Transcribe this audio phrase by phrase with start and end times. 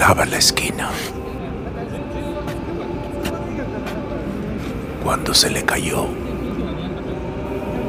[0.00, 0.88] doblaba la esquina.
[5.04, 6.06] Cuando se le cayó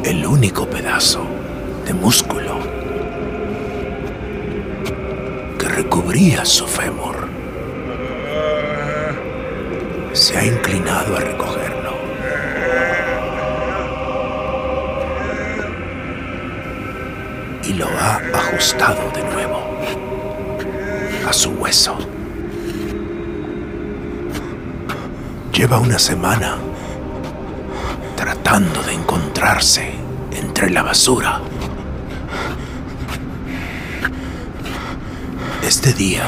[0.03, 1.24] el único pedazo
[1.86, 2.59] de músculo
[5.58, 7.30] que recubría su fémur,
[10.12, 11.91] se ha inclinado a recogerlo.
[17.63, 19.61] Y lo ha ajustado de nuevo
[21.34, 21.97] su hueso.
[25.53, 26.58] Lleva una semana
[28.16, 29.94] tratando de encontrarse
[30.31, 31.42] entre la basura.
[35.64, 36.24] Este día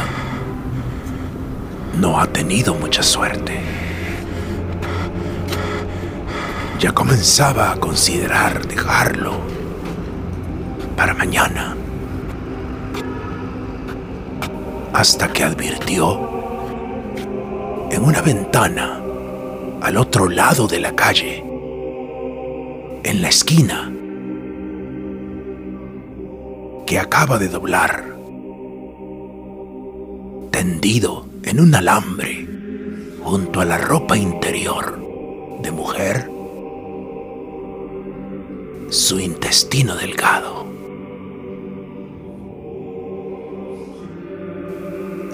[2.00, 3.60] no ha tenido mucha suerte.
[6.80, 9.40] Ya comenzaba a considerar dejarlo
[10.96, 11.76] para mañana.
[14.94, 16.30] Hasta que advirtió
[17.90, 19.02] en una ventana
[19.82, 21.44] al otro lado de la calle,
[23.04, 23.92] en la esquina,
[26.86, 28.16] que acaba de doblar,
[30.52, 32.48] tendido en un alambre
[33.24, 35.00] junto a la ropa interior
[35.62, 36.30] de mujer,
[38.90, 40.63] su intestino delgado.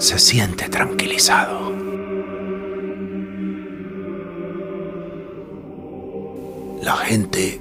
[0.00, 1.72] Se siente tranquilizado.
[6.82, 7.60] La gente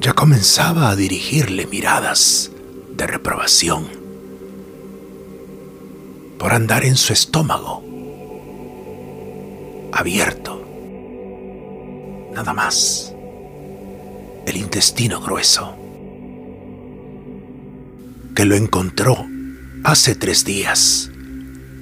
[0.00, 2.50] ya comenzaba a dirigirle miradas
[2.96, 3.86] de reprobación
[6.36, 7.84] por andar en su estómago
[9.92, 10.66] abierto.
[12.34, 13.14] Nada más.
[14.46, 15.76] El intestino grueso.
[18.34, 19.26] Que lo encontró
[19.84, 21.10] hace tres días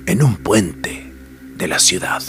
[0.06, 1.14] en un puente
[1.56, 2.20] de la ciudad.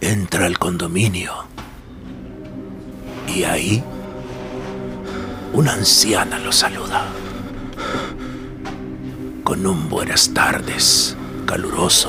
[0.00, 1.32] Entra al condominio
[3.28, 3.84] y ahí
[5.52, 7.04] una anciana lo saluda
[9.44, 11.14] con un buenas tardes
[11.44, 12.08] caluroso.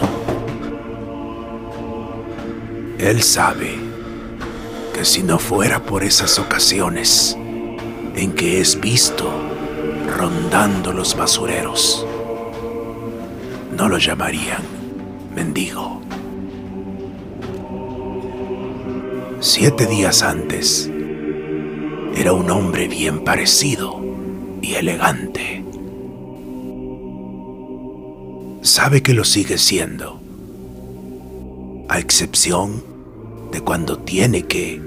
[2.97, 3.77] Él sabe
[4.93, 7.37] que si no fuera por esas ocasiones,
[8.15, 9.31] en que es visto
[10.17, 12.05] rondando los basureros.
[13.75, 14.61] No lo llamarían
[15.35, 16.01] mendigo.
[19.39, 20.89] Siete días antes,
[22.15, 23.99] era un hombre bien parecido
[24.61, 25.65] y elegante.
[28.61, 30.21] Sabe que lo sigue siendo,
[31.89, 32.83] a excepción
[33.51, 34.81] de cuando tiene que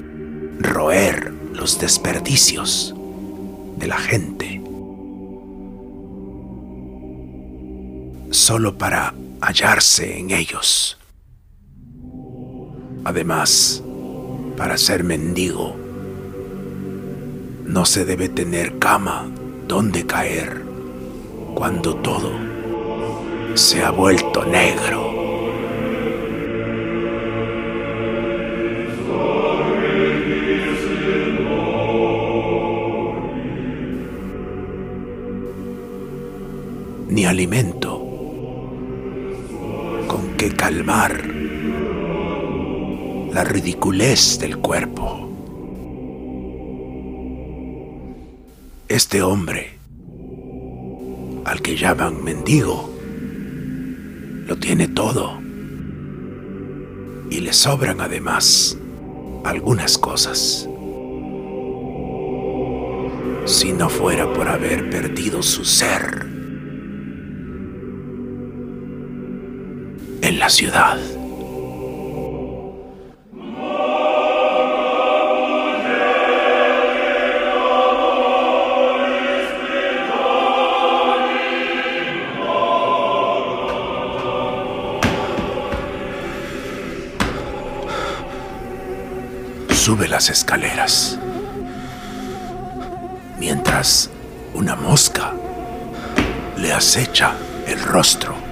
[0.60, 2.95] roer los desperdicios
[3.76, 4.60] de la gente.
[8.30, 10.98] Solo para hallarse en ellos.
[13.04, 13.82] Además,
[14.56, 15.76] para ser mendigo,
[17.64, 19.28] no se debe tener cama
[19.68, 20.64] donde caer
[21.54, 22.32] cuando todo
[23.54, 25.05] se ha vuelto negro.
[37.26, 37.98] Alimento
[40.06, 41.26] con que calmar
[43.32, 45.28] la ridiculez del cuerpo.
[48.88, 49.76] Este hombre,
[51.44, 52.90] al que llaman mendigo,
[54.46, 55.40] lo tiene todo.
[57.28, 58.78] Y le sobran además
[59.44, 60.68] algunas cosas.
[63.46, 66.25] Si no fuera por haber perdido su ser
[70.56, 70.96] ciudad.
[89.68, 91.18] sube las escaleras.
[93.38, 94.08] Mientras
[94.54, 95.34] una mosca
[96.56, 97.34] le acecha
[97.66, 98.45] el rostro.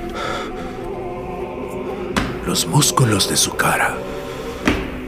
[2.47, 3.97] Los músculos de su cara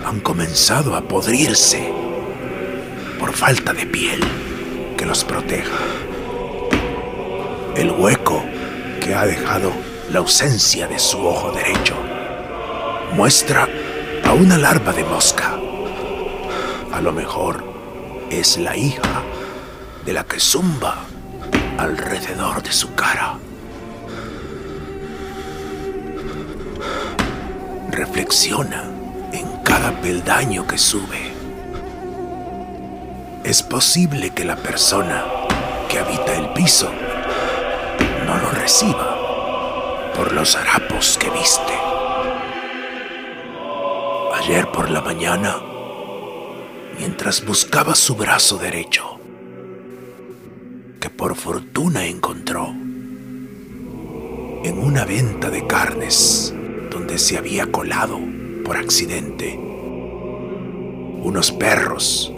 [0.04, 1.92] han comenzado a podrirse
[3.18, 4.20] por falta de piel
[4.96, 5.78] que los proteja.
[7.76, 8.42] El hueco
[9.00, 9.72] que ha dejado
[10.10, 11.94] la ausencia de su ojo derecho
[13.14, 13.68] muestra
[14.24, 15.56] a una larva de mosca
[16.96, 17.62] a lo mejor
[18.30, 19.22] es la hija
[20.06, 21.04] de la que zumba
[21.76, 23.38] alrededor de su cara.
[27.96, 28.84] Reflexiona
[29.32, 31.32] en cada peldaño que sube.
[33.42, 35.24] Es posible que la persona
[35.88, 36.90] que habita el piso
[38.26, 41.72] no lo reciba por los harapos que viste.
[44.42, 45.56] Ayer por la mañana
[46.98, 49.18] mientras buscaba su brazo derecho,
[51.00, 52.66] que por fortuna encontró
[54.64, 56.52] en una venta de carnes
[57.18, 58.18] se había colado
[58.64, 59.58] por accidente.
[61.22, 62.32] Unos perros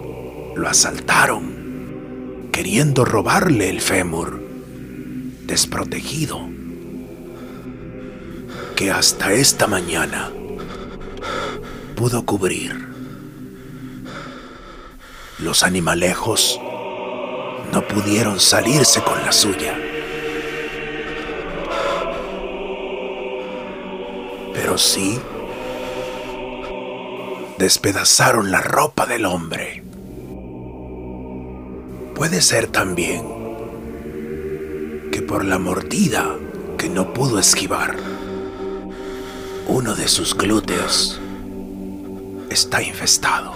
[0.55, 4.41] lo asaltaron, queriendo robarle el fémur,
[5.45, 6.39] desprotegido,
[8.75, 10.31] que hasta esta mañana
[11.95, 12.89] pudo cubrir
[15.39, 16.59] los animalejos
[17.71, 19.88] no pudieron salirse con la suya.
[24.79, 25.19] Sí
[27.57, 29.83] despedazaron la ropa del hombre.
[32.15, 33.23] Puede ser también
[35.11, 36.37] que por la mordida
[36.77, 37.97] que no pudo esquivar,
[39.67, 41.19] uno de sus glúteos
[42.49, 43.53] está infestado.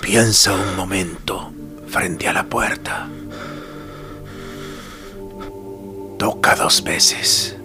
[0.00, 1.52] Piensa un momento
[1.86, 3.08] frente a la puerta.
[6.20, 7.56] Toca dos veces.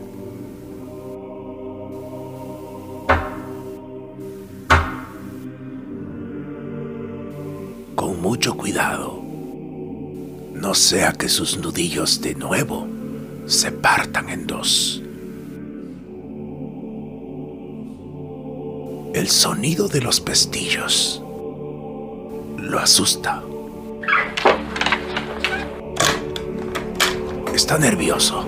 [7.95, 9.21] Con mucho cuidado.
[10.53, 12.87] No sea que sus nudillos de nuevo
[13.45, 15.03] se partan en dos.
[19.13, 21.21] El sonido de los pestillos
[22.57, 23.43] lo asusta.
[27.55, 28.44] Está nervioso.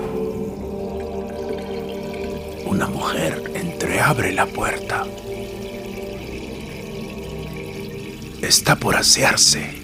[2.78, 5.04] Una mujer entreabre la puerta.
[8.40, 9.82] Está por asearse.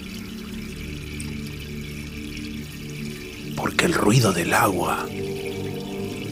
[3.56, 5.08] Porque el ruido del agua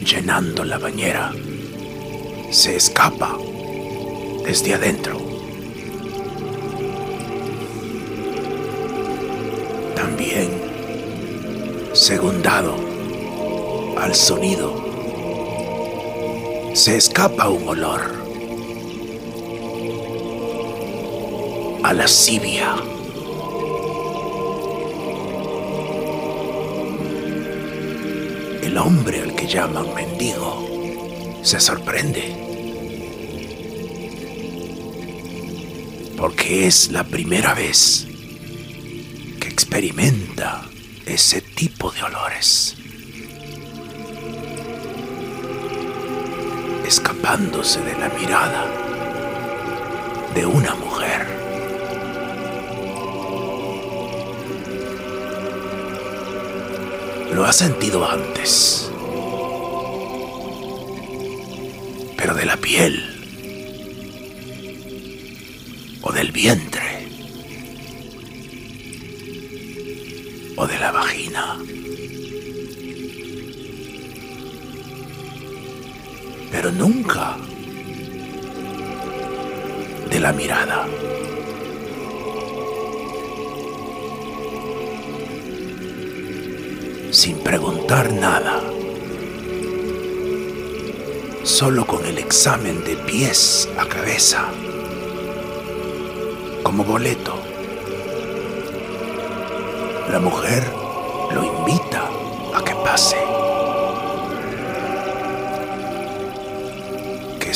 [0.05, 1.33] llenando la bañera
[2.49, 3.37] se escapa
[4.45, 5.19] desde adentro.
[9.95, 10.49] también,
[11.91, 12.77] segundado
[13.97, 14.82] al sonido,
[16.73, 18.01] se escapa un olor
[21.83, 22.75] a lascivia.
[28.63, 30.67] El hombre al que llaman mendigo
[31.43, 32.35] se sorprende
[36.17, 38.07] porque es la primera vez
[39.73, 40.63] experimenta
[41.05, 42.75] ese tipo de olores.
[47.23, 48.67] De la mirada
[50.35, 51.25] de una mujer.
[57.33, 58.91] Lo ha sentido antes.
[62.17, 63.01] Pero de la piel.
[66.01, 67.07] O del vientre.
[70.57, 71.57] o de la vagina.
[76.53, 77.35] Pero nunca
[80.09, 80.87] de la mirada.
[87.11, 88.61] Sin preguntar nada,
[91.43, 94.45] solo con el examen de pies a cabeza,
[96.63, 97.43] como boleto
[100.13, 100.63] la mujer
[101.33, 102.07] lo invita
[102.53, 103.22] a que pase.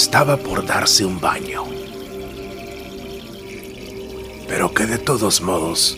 [0.08, 1.66] Estaba por darse un baño.
[4.48, 5.98] Pero que de todos modos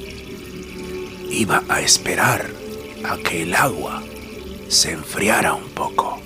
[1.29, 2.49] iba a esperar
[3.07, 4.01] a que el agua
[4.67, 6.19] se enfriara un poco.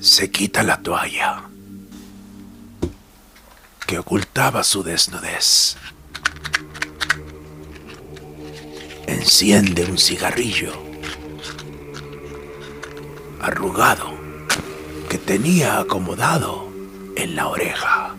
[0.00, 1.44] Se quita la toalla
[3.86, 5.76] que ocultaba su desnudez.
[9.06, 10.89] Enciende un cigarrillo
[13.40, 14.10] arrugado
[15.08, 16.68] que tenía acomodado
[17.16, 18.14] en la oreja.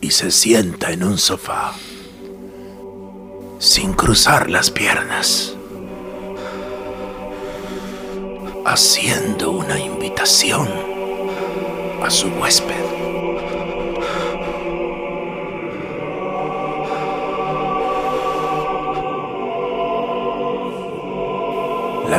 [0.00, 1.72] Y se sienta en un sofá
[3.58, 5.56] sin cruzar las piernas
[8.66, 10.68] haciendo una invitación
[12.02, 12.93] a su huésped.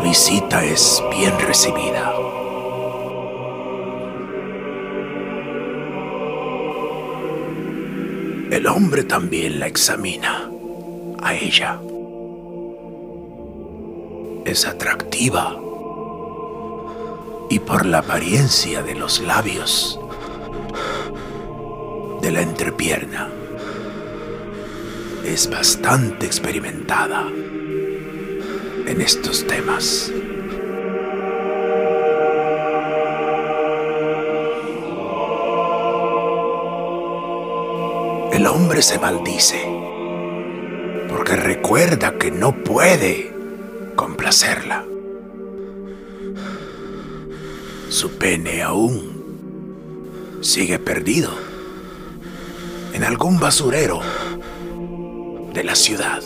[0.05, 2.13] Visita es bien recibida.
[8.51, 10.47] El hombre también la examina
[11.23, 11.79] a ella.
[14.45, 15.59] Es atractiva
[17.49, 19.99] y por la apariencia de los labios,
[22.21, 23.27] de la entrepierna.
[25.25, 27.27] Es bastante experimentada
[28.87, 30.11] en estos temas.
[38.33, 39.65] El hombre se maldice
[41.09, 43.33] porque recuerda que no puede
[43.95, 44.85] complacerla
[47.95, 51.31] su pene aún sigue perdido
[52.93, 54.01] en algún basurero
[55.53, 56.21] de la ciudad.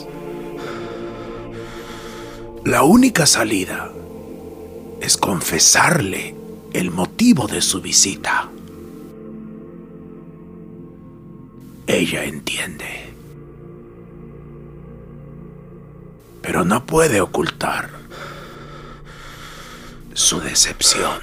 [2.69, 3.91] La única salida
[5.01, 6.35] es confesarle
[6.71, 8.47] el motivo de su visita.
[11.87, 13.11] Ella entiende,
[16.43, 17.89] pero no puede ocultar
[20.13, 21.21] su decepción.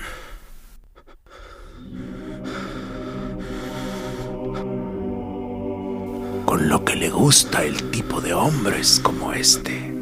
[6.44, 9.95] con lo que le gusta el tipo de hombres como este.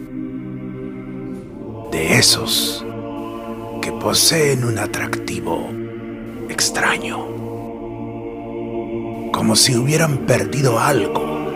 [1.94, 2.84] De esos
[3.80, 5.70] que poseen un atractivo
[6.48, 7.24] extraño.
[9.32, 11.52] Como si hubieran perdido algo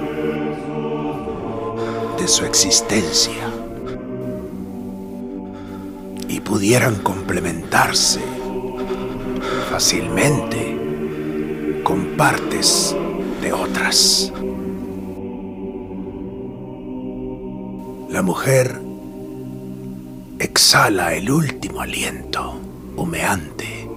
[2.21, 3.52] de su existencia
[6.28, 8.21] y pudieran complementarse
[9.73, 12.95] fácilmente con partes
[13.42, 14.33] de otras.
[18.09, 18.88] La mujer
[20.38, 22.61] exhala el último aliento
[22.97, 23.88] humeante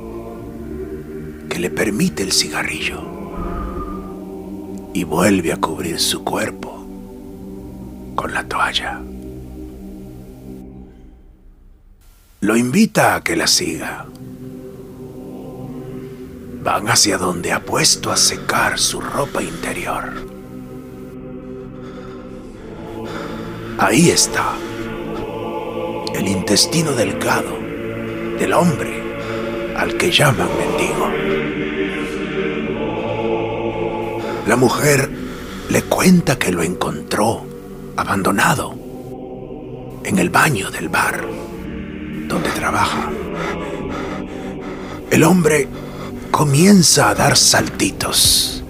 [1.50, 3.02] que le permite el cigarrillo
[4.94, 6.86] y vuelve a cubrir su cuerpo
[8.16, 9.02] con la toalla.
[12.42, 14.08] Lo invita a que la siga.
[16.64, 20.28] Van hacia donde ha puesto a secar su ropa interior.
[23.78, 24.56] Ahí está.
[26.22, 27.58] El intestino delgado
[28.38, 29.02] del hombre
[29.76, 31.10] al que llaman mendigo.
[34.46, 35.10] La mujer
[35.68, 37.44] le cuenta que lo encontró
[37.98, 38.76] abandonado
[40.04, 41.26] en el baño del bar
[42.28, 43.10] donde trabaja.
[45.10, 45.68] El hombre
[46.30, 48.64] comienza a dar saltitos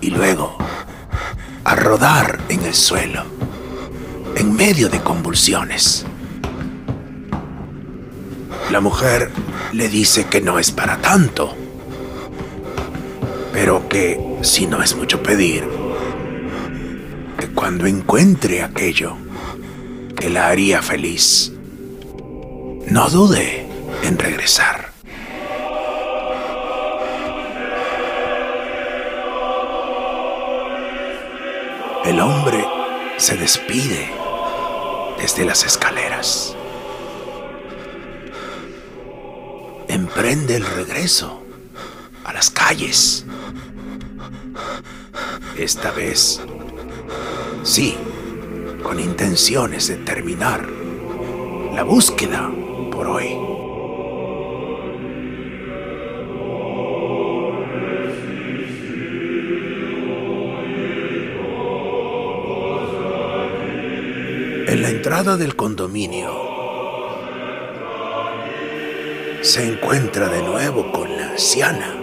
[0.00, 0.56] y luego
[1.64, 3.24] a rodar en el suelo,
[4.36, 6.06] en medio de convulsiones.
[8.70, 9.30] La mujer
[9.72, 11.54] le dice que no es para tanto,
[13.52, 15.68] pero que, si no es mucho pedir,
[17.38, 19.16] que cuando encuentre aquello
[20.16, 21.52] que la haría feliz,
[22.86, 23.66] no dude
[24.02, 24.92] en regresar.
[32.04, 32.66] El hombre
[33.16, 34.10] se despide
[35.18, 36.56] desde las escaleras.
[39.92, 41.42] Emprende el regreso
[42.24, 43.26] a las calles.
[45.58, 46.40] Esta vez,
[47.62, 47.94] sí,
[48.82, 50.66] con intenciones de terminar
[51.74, 52.50] la búsqueda
[52.90, 53.36] por hoy.
[64.68, 66.51] En la entrada del condominio
[69.42, 71.96] se encuentra de nuevo con la anciana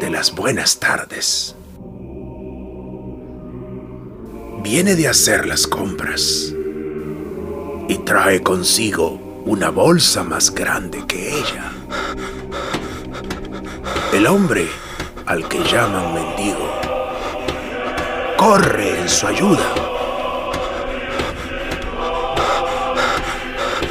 [0.00, 1.54] de las buenas tardes.
[4.60, 6.52] Viene de hacer las compras
[7.88, 11.72] y trae consigo una bolsa más grande que ella.
[14.12, 14.66] El hombre,
[15.26, 16.72] al que llaman mendigo,
[18.36, 19.91] corre en su ayuda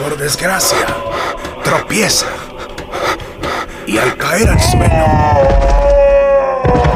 [0.02, 0.88] por desgracia,
[1.64, 2.26] tropieza
[3.86, 5.06] y al caer al suelo,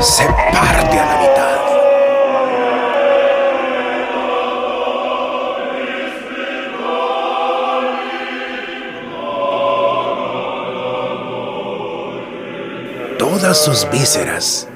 [0.02, 1.56] se parte a la mitad.
[13.20, 14.68] Todas sus vísceras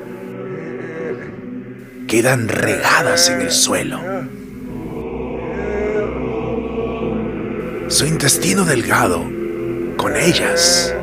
[2.08, 4.00] quedan regadas en el suelo.
[7.90, 9.24] Su intestino delgado
[9.98, 10.94] con ellas.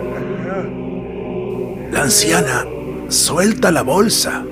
[1.90, 2.64] La anciana
[3.08, 4.44] suelta la bolsa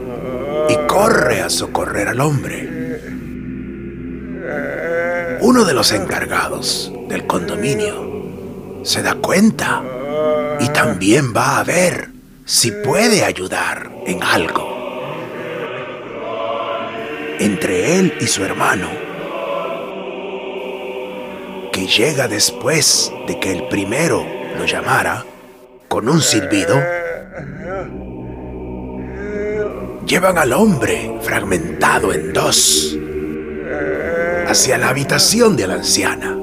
[0.69, 2.69] y corre a socorrer al hombre.
[5.41, 9.83] Uno de los encargados del condominio se da cuenta
[10.59, 12.11] y también va a ver
[12.45, 14.75] si puede ayudar en algo.
[17.39, 19.04] Entre él y su hermano
[21.87, 24.25] llega después de que el primero
[24.59, 25.25] lo llamara,
[25.89, 26.81] con un silbido,
[30.07, 32.97] llevan al hombre fragmentado en dos
[34.47, 36.39] hacia la habitación de la anciana,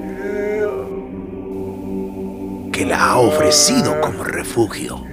[2.71, 5.05] que la ha ofrecido como refugio,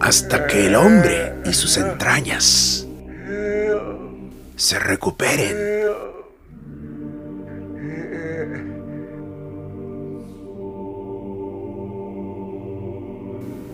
[0.00, 2.86] hasta que el hombre y sus entrañas
[4.56, 5.56] se recuperen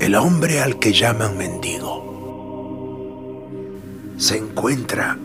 [0.01, 2.01] el hombre al que llaman mendigo
[4.17, 5.19] se encuentra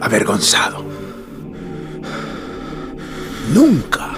[0.00, 0.84] avergonzado.
[3.52, 4.10] Nunca,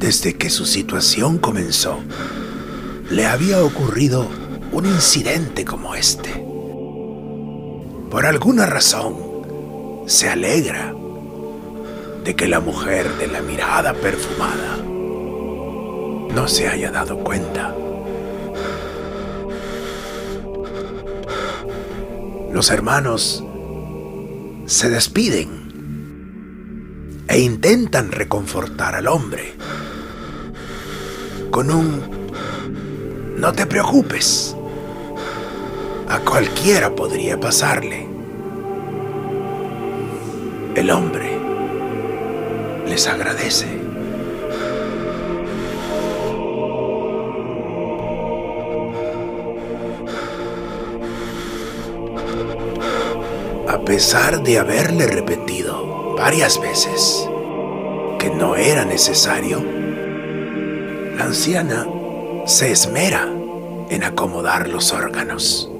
[0.00, 2.00] desde que su situación comenzó,
[3.10, 4.26] le había ocurrido
[4.72, 6.30] un incidente como este.
[8.10, 9.16] Por alguna razón,
[10.06, 10.94] se alegra
[12.24, 14.78] de que la mujer de la mirada perfumada
[16.34, 17.74] no se haya dado cuenta
[22.56, 23.44] Los hermanos
[24.64, 25.68] se despiden
[27.28, 29.52] e intentan reconfortar al hombre
[31.50, 32.00] con un
[33.36, 34.56] no te preocupes.
[36.08, 38.08] A cualquiera podría pasarle.
[40.76, 41.38] El hombre
[42.88, 43.85] les agradece.
[53.86, 57.24] Pesar de haberle repetido varias veces
[58.18, 59.64] que no era necesario,
[61.16, 61.86] la anciana
[62.46, 63.28] se esmera
[63.88, 65.70] en acomodar los órganos.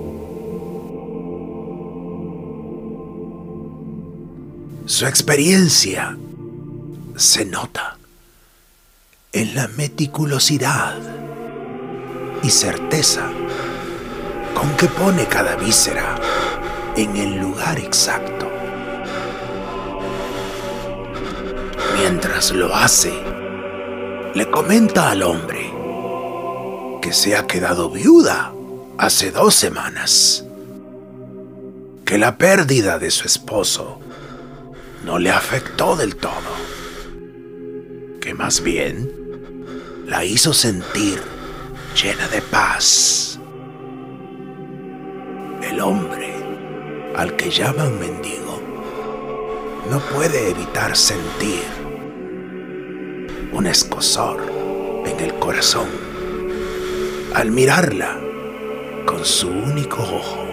[4.87, 6.17] Su experiencia
[7.17, 7.99] se nota
[9.33, 10.97] en la meticulosidad
[12.45, 13.29] y certeza
[14.55, 16.15] con que pone cada víscera
[16.97, 18.51] en el lugar exacto.
[21.99, 23.13] Mientras lo hace,
[24.35, 25.73] le comenta al hombre
[27.03, 28.53] que se ha quedado viuda
[28.99, 30.45] hace dos semanas,
[32.05, 34.01] que la pérdida de su esposo
[35.05, 36.33] no le afectó del todo,
[38.21, 39.11] que más bien
[40.07, 41.21] la hizo sentir
[42.01, 43.39] llena de paz.
[45.63, 46.36] El hombre,
[47.17, 48.61] al que llaman mendigo,
[49.91, 51.65] no puede evitar sentir
[53.53, 54.39] un escosor
[55.07, 55.89] en el corazón
[57.35, 58.19] al mirarla
[59.07, 60.45] con su único ojo.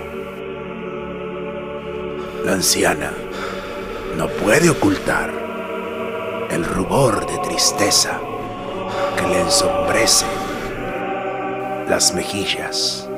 [2.45, 3.11] La anciana
[4.17, 5.31] no puede ocultar
[6.49, 8.21] el rubor de tristeza
[9.17, 10.25] que le ensombrece
[11.89, 13.09] las mejillas.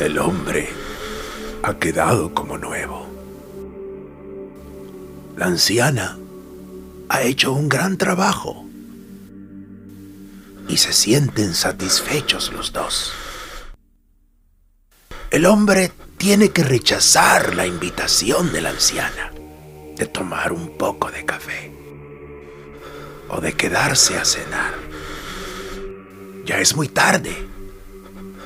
[0.00, 0.66] El hombre
[1.62, 3.06] ha quedado como nuevo.
[5.36, 6.18] La anciana
[7.10, 8.64] ha hecho un gran trabajo
[10.68, 13.12] y se sienten satisfechos los dos.
[15.30, 19.32] El hombre tiene que rechazar la invitación de la anciana
[19.98, 21.70] de tomar un poco de café
[23.28, 24.72] o de quedarse a cenar.
[26.46, 27.36] Ya es muy tarde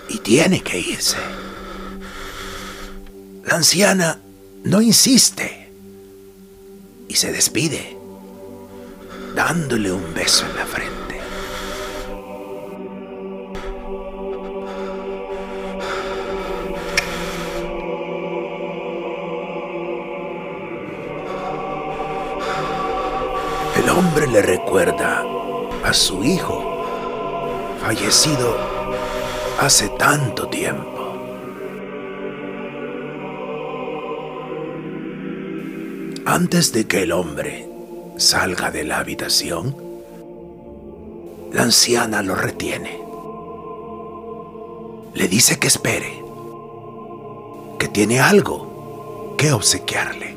[0.08, 1.43] y tiene que irse.
[3.46, 4.20] La anciana
[4.64, 5.68] no insiste
[7.08, 7.96] y se despide,
[9.34, 11.20] dándole un beso en la frente.
[23.76, 25.22] El hombre le recuerda
[25.84, 26.86] a su hijo,
[27.82, 28.56] fallecido
[29.60, 30.93] hace tanto tiempo.
[36.34, 37.68] Antes de que el hombre
[38.16, 39.76] salga de la habitación,
[41.52, 43.00] la anciana lo retiene.
[45.14, 46.24] Le dice que espere,
[47.78, 50.34] que tiene algo que obsequiarle.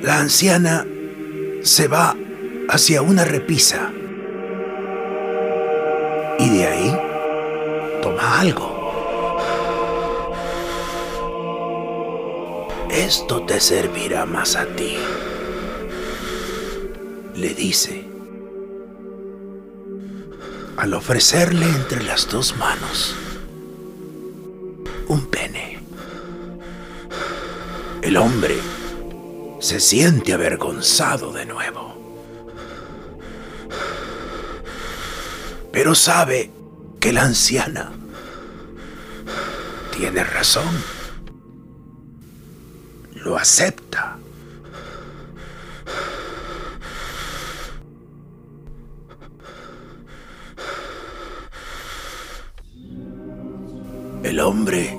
[0.00, 0.86] La anciana
[1.60, 2.16] se va
[2.70, 3.90] hacia una repisa
[6.38, 6.98] y de ahí
[8.00, 8.71] toma algo.
[12.92, 14.98] Esto te servirá más a ti,
[17.34, 18.04] le dice,
[20.76, 23.14] al ofrecerle entre las dos manos
[25.08, 25.82] un pene.
[28.02, 28.58] El hombre
[29.58, 31.96] se siente avergonzado de nuevo,
[35.72, 36.50] pero sabe
[37.00, 37.90] que la anciana
[39.96, 40.91] tiene razón
[43.24, 44.18] lo acepta.
[54.24, 54.98] El hombre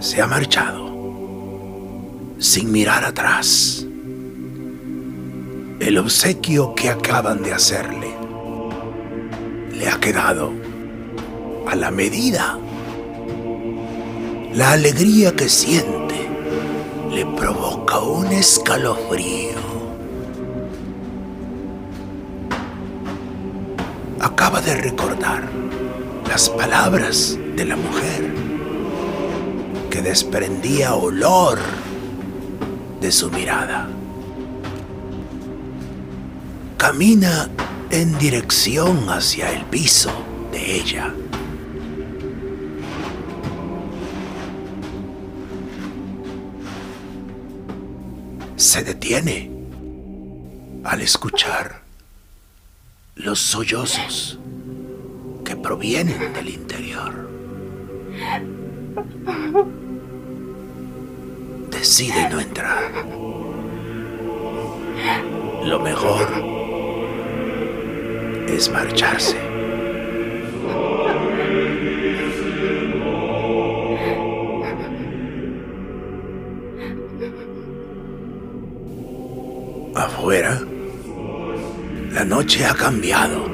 [0.00, 0.84] se ha marchado
[2.38, 3.86] sin mirar atrás.
[5.80, 8.14] El obsequio que acaban de hacerle
[9.72, 10.52] le ha quedado
[11.66, 12.58] a la medida.
[14.52, 16.03] La alegría que siente
[17.14, 19.58] le provoca un escalofrío.
[24.20, 25.48] Acaba de recordar
[26.28, 28.34] las palabras de la mujer
[29.90, 31.60] que desprendía olor
[33.00, 33.88] de su mirada.
[36.76, 37.48] Camina
[37.90, 40.10] en dirección hacia el piso
[40.50, 41.14] de ella.
[48.74, 49.48] Se detiene
[50.82, 51.82] al escuchar
[53.14, 54.36] los sollozos
[55.44, 57.30] que provienen del interior.
[61.70, 62.90] Decide no entrar.
[65.64, 66.26] Lo mejor
[68.48, 69.43] es marcharse.
[82.36, 83.46] Noche ha cambiado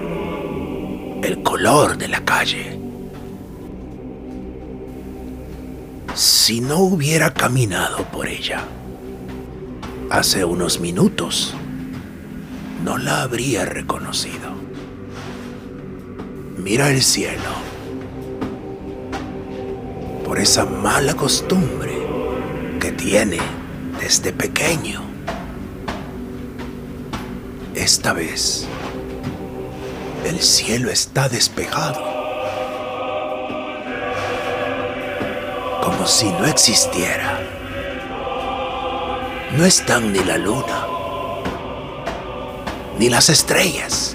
[1.23, 2.81] el color de la calle.
[6.14, 8.64] Si no hubiera caminado por ella
[10.09, 11.55] hace unos minutos,
[12.83, 14.49] no la habría reconocido.
[16.57, 17.53] Mira el cielo.
[20.25, 21.99] por esa mala costumbre
[22.81, 23.40] que tiene
[24.01, 25.10] desde pequeño.
[27.81, 28.69] Esta vez,
[30.27, 31.99] el cielo está despejado,
[35.83, 37.40] como si no existiera.
[39.57, 40.87] No están ni la luna,
[42.99, 44.14] ni las estrellas.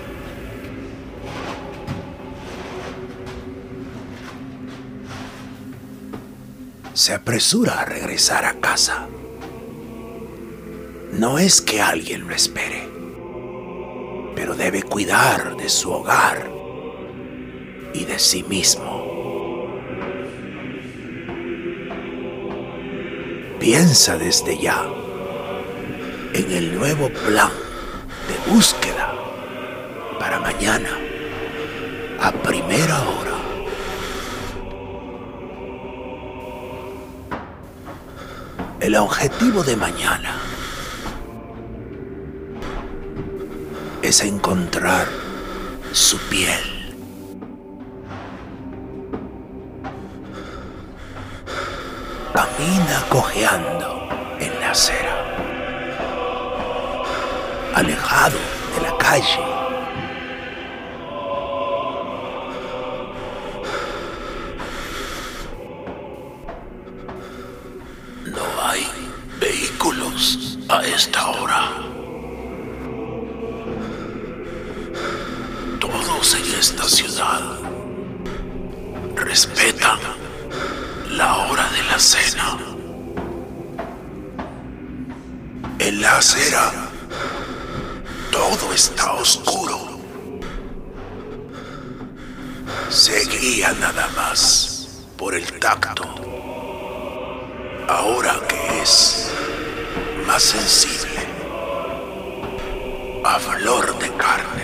[6.93, 9.07] Se apresura a regresar a casa.
[11.13, 12.94] No es que alguien lo espere,
[14.45, 16.47] pero debe cuidar de su hogar
[17.95, 19.67] y de sí mismo.
[23.59, 24.85] Piensa desde ya
[26.31, 27.49] en el nuevo plan
[28.27, 29.15] de búsqueda
[30.19, 30.89] para mañana
[32.21, 33.37] a primera hora.
[38.79, 40.44] El objetivo de mañana
[44.07, 45.07] es encontrar
[45.91, 46.59] su piel.
[52.33, 54.07] Camina cojeando
[54.39, 55.15] en la acera,
[57.73, 58.37] alejado
[58.75, 59.54] de la calle.
[79.35, 79.99] Respetan
[81.09, 82.57] la hora de la cena.
[85.77, 86.71] En la acera
[88.31, 89.77] todo está oscuro.
[92.87, 96.05] Se guía nada más por el tacto.
[97.89, 99.33] Ahora que es
[100.25, 101.27] más sensible
[103.25, 104.54] a flor de carne.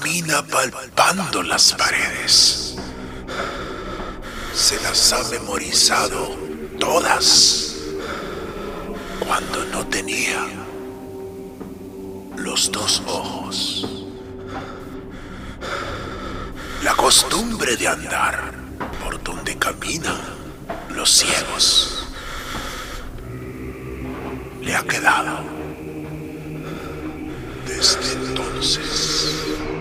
[0.00, 2.74] Camina palpando las paredes.
[4.54, 6.36] Se las ha memorizado
[6.78, 7.74] todas
[9.18, 10.46] cuando no tenía
[12.36, 13.86] los dos ojos.
[16.82, 18.54] La costumbre de andar
[19.04, 20.20] por donde caminan
[20.94, 22.08] los ciegos
[24.62, 25.40] le ha quedado
[27.66, 29.79] desde entonces.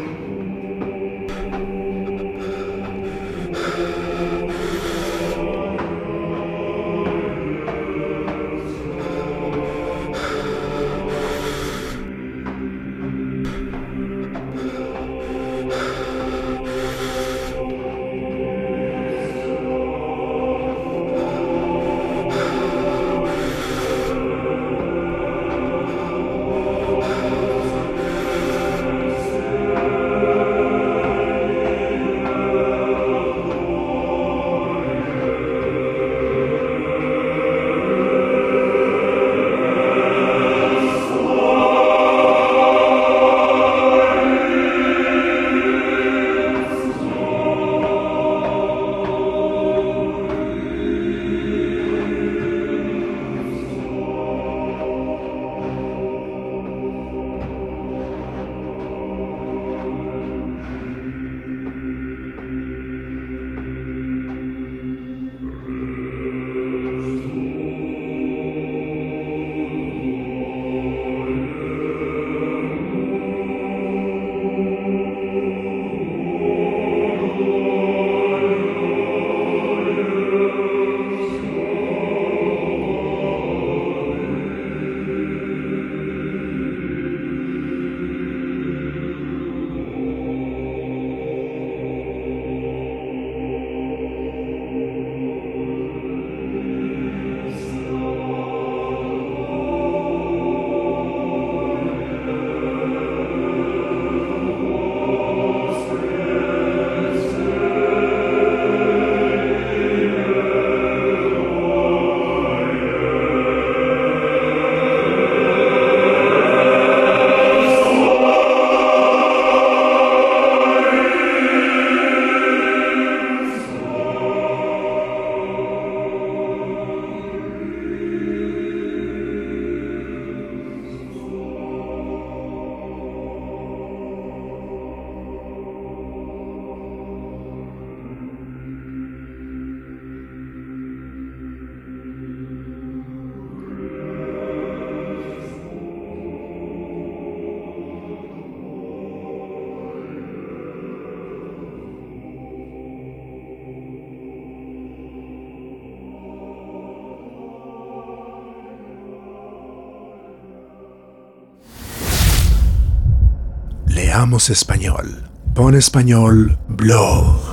[164.20, 165.30] Leamos Español.
[165.56, 167.49] Pon Español Blog.